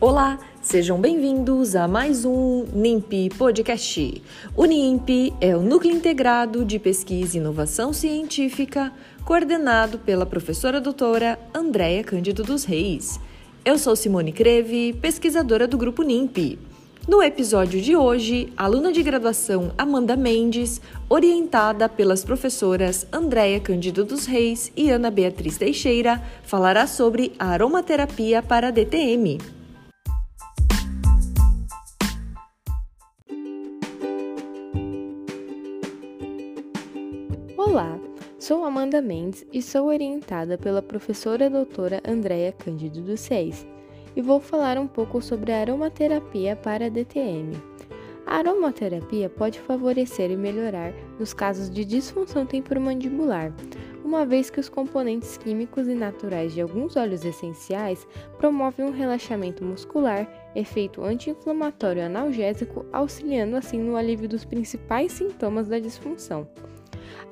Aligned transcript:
Olá, 0.00 0.38
sejam 0.62 1.00
bem-vindos 1.00 1.74
a 1.74 1.88
mais 1.88 2.24
um 2.24 2.64
NIMP 2.72 3.30
Podcast. 3.36 4.22
O 4.54 4.64
NIMP 4.64 5.34
é 5.40 5.56
o 5.56 5.60
Núcleo 5.60 5.92
Integrado 5.92 6.64
de 6.64 6.78
Pesquisa 6.78 7.36
e 7.36 7.40
Inovação 7.40 7.92
Científica, 7.92 8.92
coordenado 9.24 9.98
pela 9.98 10.24
professora 10.24 10.80
doutora 10.80 11.36
Andréia 11.52 12.04
Cândido 12.04 12.44
dos 12.44 12.62
Reis. 12.62 13.18
Eu 13.64 13.76
sou 13.76 13.96
Simone 13.96 14.30
Creve, 14.30 14.92
pesquisadora 14.92 15.66
do 15.66 15.76
grupo 15.76 16.04
NIMP. 16.04 16.60
No 17.08 17.20
episódio 17.20 17.82
de 17.82 17.96
hoje, 17.96 18.52
a 18.56 18.66
aluna 18.66 18.92
de 18.92 19.02
graduação 19.02 19.72
Amanda 19.76 20.14
Mendes, 20.14 20.80
orientada 21.08 21.88
pelas 21.88 22.22
professoras 22.22 23.04
Andréia 23.12 23.58
Cândido 23.58 24.04
dos 24.04 24.26
Reis 24.26 24.70
e 24.76 24.90
Ana 24.90 25.10
Beatriz 25.10 25.58
Teixeira, 25.58 26.22
falará 26.44 26.86
sobre 26.86 27.32
a 27.36 27.48
aromaterapia 27.48 28.40
para 28.40 28.70
DTM. 28.70 29.57
Olá, 37.70 38.00
sou 38.38 38.64
Amanda 38.64 39.02
Mendes 39.02 39.44
e 39.52 39.60
sou 39.60 39.88
orientada 39.88 40.56
pela 40.56 40.80
professora 40.80 41.50
doutora 41.50 42.00
Andréia 42.02 42.50
Cândido 42.50 43.02
dos 43.02 43.26
Reis 43.26 43.66
e 44.16 44.22
vou 44.22 44.40
falar 44.40 44.78
um 44.78 44.86
pouco 44.86 45.20
sobre 45.20 45.52
a 45.52 45.60
aromaterapia 45.60 46.56
para 46.56 46.88
DTM. 46.88 47.52
A 48.24 48.36
aromaterapia 48.36 49.28
pode 49.28 49.60
favorecer 49.60 50.30
e 50.30 50.36
melhorar 50.36 50.94
nos 51.20 51.34
casos 51.34 51.68
de 51.68 51.84
disfunção 51.84 52.46
temporomandibular, 52.46 53.52
uma 54.02 54.24
vez 54.24 54.48
que 54.48 54.60
os 54.60 54.70
componentes 54.70 55.36
químicos 55.36 55.86
e 55.88 55.94
naturais 55.94 56.54
de 56.54 56.62
alguns 56.62 56.96
óleos 56.96 57.22
essenciais 57.22 58.08
promovem 58.38 58.86
um 58.86 58.92
relaxamento 58.92 59.62
muscular, 59.62 60.26
efeito 60.56 61.04
anti-inflamatório 61.04 62.02
analgésico, 62.02 62.86
auxiliando 62.90 63.56
assim 63.56 63.78
no 63.78 63.94
alívio 63.94 64.26
dos 64.26 64.46
principais 64.46 65.12
sintomas 65.12 65.68
da 65.68 65.78
disfunção. 65.78 66.48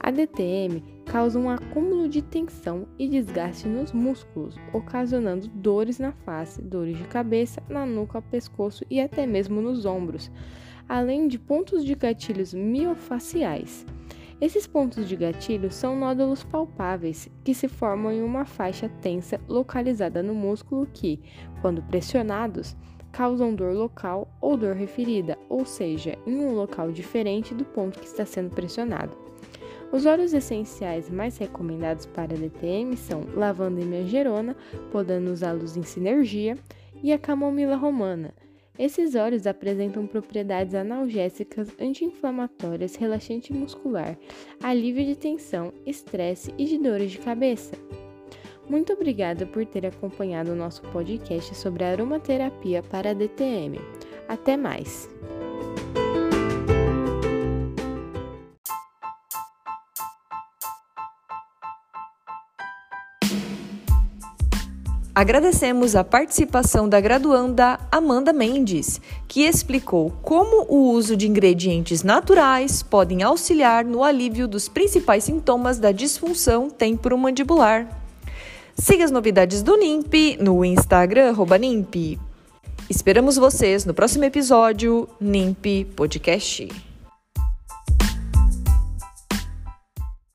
A 0.00 0.10
DTM 0.10 0.82
causa 1.04 1.38
um 1.38 1.48
acúmulo 1.48 2.08
de 2.08 2.22
tensão 2.22 2.86
e 2.98 3.08
desgaste 3.08 3.68
nos 3.68 3.92
músculos, 3.92 4.56
ocasionando 4.72 5.48
dores 5.48 5.98
na 5.98 6.12
face, 6.12 6.60
dores 6.62 6.96
de 6.98 7.04
cabeça, 7.04 7.62
na 7.68 7.86
nuca, 7.86 8.20
pescoço 8.20 8.84
e 8.90 9.00
até 9.00 9.26
mesmo 9.26 9.60
nos 9.60 9.84
ombros, 9.84 10.30
além 10.88 11.28
de 11.28 11.38
pontos 11.38 11.84
de 11.84 11.94
gatilhos 11.94 12.52
miofaciais. 12.52 13.86
Esses 14.38 14.66
pontos 14.66 15.08
de 15.08 15.16
gatilho 15.16 15.72
são 15.72 15.98
nódulos 15.98 16.44
palpáveis 16.44 17.28
que 17.42 17.54
se 17.54 17.68
formam 17.68 18.12
em 18.12 18.22
uma 18.22 18.44
faixa 18.44 18.88
tensa 19.00 19.40
localizada 19.48 20.22
no 20.22 20.34
músculo 20.34 20.86
que, 20.92 21.20
quando 21.62 21.82
pressionados, 21.82 22.76
causam 23.10 23.54
dor 23.54 23.74
local 23.74 24.28
ou 24.42 24.58
dor 24.58 24.74
referida, 24.74 25.38
ou 25.48 25.64
seja, 25.64 26.18
em 26.26 26.38
um 26.38 26.52
local 26.52 26.92
diferente 26.92 27.54
do 27.54 27.64
ponto 27.64 27.98
que 27.98 28.06
está 28.06 28.26
sendo 28.26 28.50
pressionado. 28.50 29.25
Os 29.92 30.04
óleos 30.04 30.34
essenciais 30.34 31.08
mais 31.08 31.38
recomendados 31.38 32.06
para 32.06 32.36
DTM 32.36 32.96
são 32.96 33.22
lavanda 33.34 33.80
e 33.80 33.84
manjerona, 33.84 34.56
podendo 34.90 35.30
usá-los 35.30 35.76
em 35.76 35.82
sinergia, 35.82 36.56
e 37.02 37.12
a 37.12 37.18
camomila 37.18 37.76
romana. 37.76 38.34
Esses 38.78 39.14
óleos 39.14 39.46
apresentam 39.46 40.06
propriedades 40.06 40.74
analgésicas, 40.74 41.68
anti-inflamatórias, 41.80 42.94
relaxante 42.96 43.52
muscular, 43.52 44.18
alívio 44.62 45.04
de 45.04 45.16
tensão, 45.16 45.72
estresse 45.86 46.52
e 46.58 46.66
de 46.66 46.78
dores 46.78 47.10
de 47.10 47.18
cabeça. 47.18 47.76
Muito 48.68 48.92
obrigada 48.92 49.46
por 49.46 49.64
ter 49.64 49.86
acompanhado 49.86 50.52
o 50.52 50.56
nosso 50.56 50.82
podcast 50.82 51.54
sobre 51.54 51.84
aromaterapia 51.84 52.82
para 52.82 53.14
DTM. 53.14 53.78
Até 54.28 54.56
mais! 54.56 55.08
Agradecemos 65.16 65.96
a 65.96 66.04
participação 66.04 66.86
da 66.86 67.00
graduanda 67.00 67.80
Amanda 67.90 68.34
Mendes, 68.34 69.00
que 69.26 69.44
explicou 69.46 70.10
como 70.20 70.66
o 70.68 70.92
uso 70.92 71.16
de 71.16 71.26
ingredientes 71.26 72.02
naturais 72.02 72.82
podem 72.82 73.22
auxiliar 73.22 73.82
no 73.82 74.04
alívio 74.04 74.46
dos 74.46 74.68
principais 74.68 75.24
sintomas 75.24 75.78
da 75.78 75.90
disfunção 75.90 76.68
temporomandibular. 76.68 77.88
Siga 78.74 79.06
as 79.06 79.10
novidades 79.10 79.62
do 79.62 79.74
NIMP 79.78 80.36
no 80.38 80.62
Instagram 80.62 81.34
NIMP. 81.58 82.20
Esperamos 82.90 83.36
vocês 83.36 83.86
no 83.86 83.94
próximo 83.94 84.24
episódio 84.24 85.08
NIMP 85.18 85.86
Podcast. 85.96 86.85